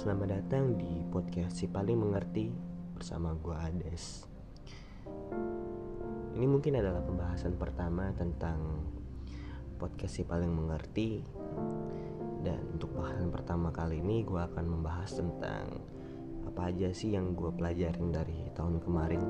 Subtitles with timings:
[0.00, 2.48] Selamat datang di podcast si paling mengerti
[2.96, 4.24] bersama gua Ades.
[6.32, 8.80] Ini mungkin adalah pembahasan pertama tentang
[9.76, 11.20] podcast si paling mengerti.
[12.40, 15.68] Dan untuk bahasan pertama kali ini gua akan membahas tentang
[16.48, 19.20] apa aja sih yang gua pelajarin dari tahun kemarin.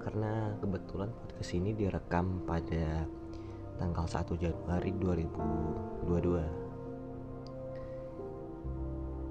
[0.00, 3.04] Karena kebetulan podcast ini direkam pada
[3.76, 6.61] tanggal 1 Januari 2022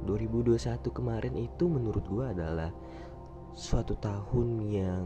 [0.05, 2.72] 2021 kemarin itu menurut gue adalah
[3.52, 5.05] suatu tahun yang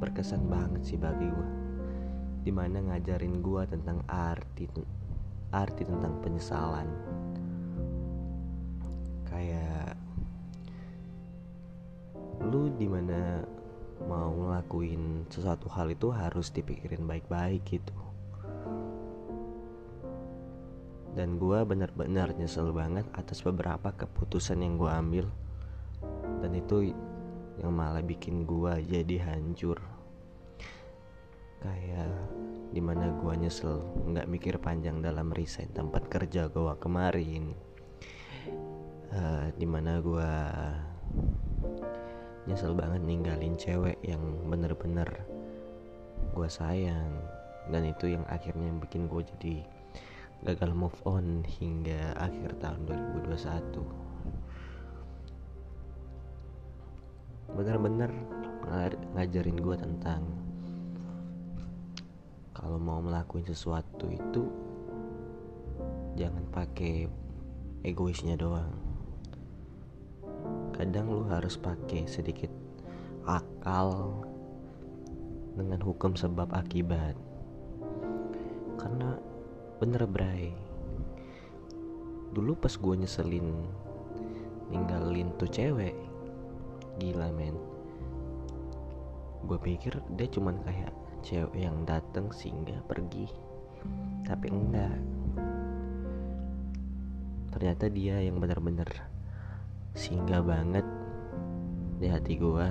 [0.00, 1.48] berkesan banget sih bagi gue
[2.42, 4.66] di mana ngajarin gue tentang arti
[5.52, 6.88] arti tentang penyesalan.
[9.28, 9.94] Kayak
[12.42, 13.44] lu di mana
[14.08, 17.94] mau ngelakuin sesuatu hal itu harus dipikirin baik-baik gitu
[21.22, 25.26] dan gue benar-benar nyesel banget atas beberapa keputusan yang gue ambil.
[26.42, 26.90] Dan itu
[27.62, 29.78] yang malah bikin gue jadi hancur.
[31.62, 32.10] Kayak
[32.74, 37.54] di mana gue nyesel nggak mikir panjang dalam resign tempat kerja gue kemarin.
[39.14, 40.30] Uh, di mana gue
[42.50, 44.18] nyesel banget ninggalin cewek yang
[44.50, 45.06] bener-bener
[46.34, 47.14] gue sayang.
[47.70, 49.81] Dan itu yang akhirnya bikin gue jadi
[50.42, 52.86] gagal move on hingga akhir tahun
[53.26, 54.02] 2021
[57.52, 58.10] benar-benar
[59.12, 60.22] ngajarin gue tentang
[62.62, 64.46] kalau mau melakukan sesuatu itu
[66.14, 67.10] jangan pakai
[67.82, 68.70] egoisnya doang.
[70.70, 72.50] Kadang lu harus pakai sedikit
[73.26, 74.22] akal
[75.58, 77.18] dengan hukum sebab akibat.
[78.78, 79.18] Karena
[79.82, 80.54] bener bray.
[82.30, 83.66] Dulu pas gue nyeselin
[84.70, 85.98] ninggalin tuh cewek
[87.02, 87.58] gila men.
[89.42, 90.94] Gue pikir dia cuman kayak
[91.26, 93.26] cewek yang dateng sehingga pergi.
[94.22, 95.02] Tapi enggak.
[97.50, 98.86] Ternyata dia yang bener-bener
[99.98, 100.86] singgah banget
[101.98, 102.68] di hati gue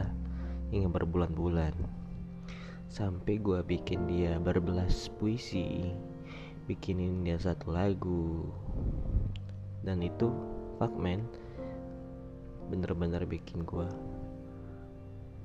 [0.72, 1.76] hingga berbulan-bulan.
[2.88, 5.92] Sampai gue bikin dia berbelas puisi
[6.72, 8.48] bikinin dia satu lagu.
[9.84, 10.32] Dan itu
[10.80, 11.28] fuck man.
[12.72, 13.88] Bener-bener bikin gue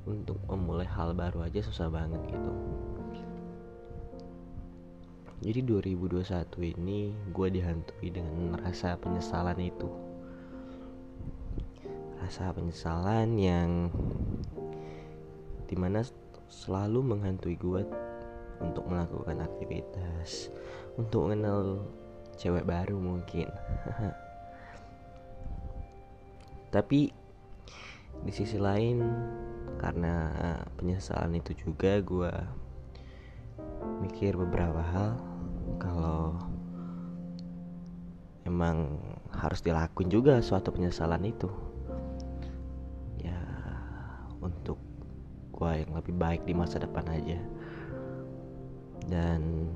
[0.06, 2.52] untuk memulai hal baru aja susah banget gitu.
[5.42, 9.90] Jadi 2021 ini gue dihantui dengan rasa penyesalan itu.
[12.22, 13.90] Rasa penyesalan yang
[15.66, 16.06] di mana
[16.46, 17.82] selalu menghantui gue
[18.60, 20.48] untuk melakukan aktivitas
[20.96, 21.84] untuk mengenal
[22.36, 23.48] cewek baru mungkin.
[26.74, 27.12] Tapi
[28.24, 29.04] di sisi lain
[29.76, 30.32] karena
[30.80, 32.32] penyesalan itu juga gue
[34.04, 35.12] mikir beberapa hal.
[35.76, 36.40] Kalau
[38.48, 38.96] emang
[39.32, 41.48] harus dilakuin juga suatu penyesalan itu.
[43.20, 43.36] Ya
[44.40, 44.80] untuk
[45.52, 47.40] gue yang lebih baik di masa depan aja
[49.06, 49.70] dan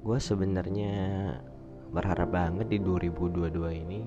[0.00, 0.94] gue sebenarnya
[1.90, 4.00] berharap banget di 2022 ini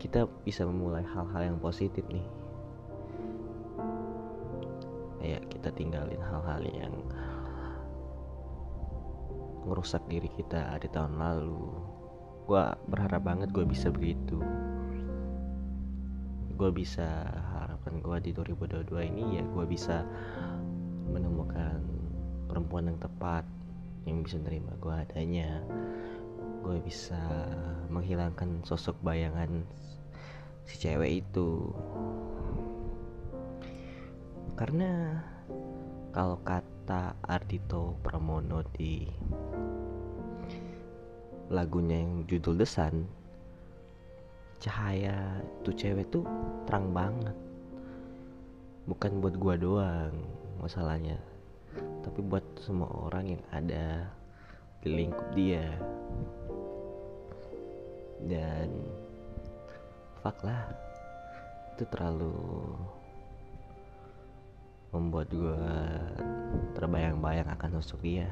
[0.00, 2.24] kita bisa memulai hal-hal yang positif nih.
[5.20, 6.94] Kayak kita tinggalin hal-hal yang
[9.68, 11.68] ngerusak diri kita di tahun lalu.
[12.48, 14.40] Gue berharap banget gue bisa begitu.
[16.56, 20.00] Gue bisa harapan gue di 2022 ini ya gue bisa
[21.10, 21.82] menemukan
[22.46, 23.44] perempuan yang tepat
[24.08, 25.60] yang bisa nerima gue adanya.
[26.62, 27.20] Gue bisa
[27.90, 29.66] menghilangkan sosok bayangan
[30.64, 31.74] si cewek itu.
[34.54, 35.18] Karena
[36.12, 39.08] kalau kata Ardito Pramono di
[41.50, 43.06] lagunya yang judul Desan
[44.60, 46.22] cahaya tuh cewek tuh
[46.68, 47.34] terang banget.
[48.84, 51.16] Bukan buat gua doang masalahnya.
[52.04, 54.06] Tapi buat semua orang yang ada
[54.84, 55.64] di lingkup dia.
[58.20, 58.68] Dan
[60.20, 60.68] fuck lah
[61.72, 62.36] itu terlalu
[64.92, 65.60] membuat gue
[66.76, 68.28] terbayang-bayang akan sosok dia.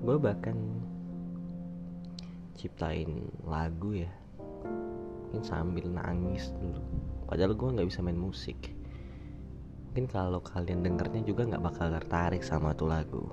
[0.00, 0.56] Gue bahkan
[2.56, 4.08] ciptain lagu ya
[5.36, 6.80] mungkin sambil nangis dulu
[7.26, 8.74] padahal gue nggak bisa main musik.
[9.90, 13.24] Mungkin kalau kalian dengernya juga nggak bakal tertarik sama tuh lagu.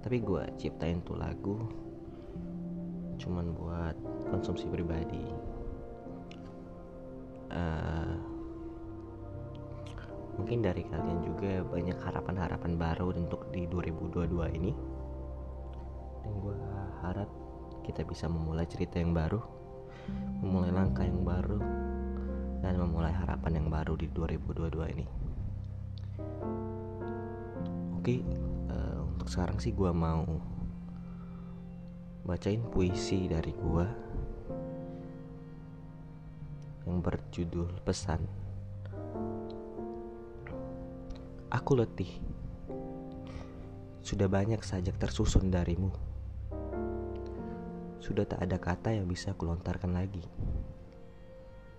[0.00, 1.56] Tapi gue ciptain tuh lagu
[3.14, 3.96] cuman buat
[4.28, 5.22] konsumsi pribadi.
[7.54, 8.18] Uh,
[10.34, 14.72] mungkin dari kalian juga banyak harapan-harapan baru untuk di 2022 ini.
[16.24, 16.56] Dan gue
[17.04, 17.30] harap
[17.84, 19.64] kita bisa memulai cerita yang baru
[20.40, 21.60] memulai langkah yang baru
[22.64, 25.04] dan memulai harapan yang baru di 2022 ini.
[28.00, 28.24] Oke
[28.72, 30.24] uh, untuk sekarang sih gue mau
[32.24, 33.84] bacain puisi dari gua
[36.88, 38.24] yang berjudul pesan.
[41.52, 42.08] Aku letih.
[44.00, 45.92] Sudah banyak sajak tersusun darimu.
[48.00, 50.24] Sudah tak ada kata yang bisa kulontarkan lagi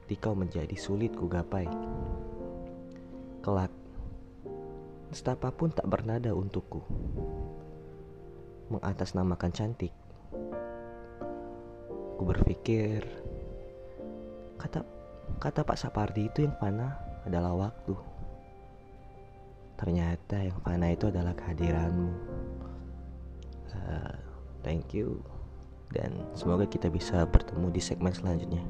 [0.06, 1.66] Di kau menjadi sulit ku gapai
[3.42, 3.74] Kelak
[5.10, 6.82] Setapa pun tak bernada untukku
[8.70, 9.94] Mengatasnamakan cantik
[12.16, 13.04] Aku berpikir
[14.56, 14.88] kata
[15.36, 16.96] kata Pak Sapardi itu yang fana
[17.28, 17.92] adalah waktu.
[19.76, 22.12] Ternyata yang fana itu adalah kehadiranmu.
[23.76, 24.16] Uh,
[24.64, 25.20] thank you
[25.92, 28.64] dan semoga kita bisa bertemu di segmen selanjutnya.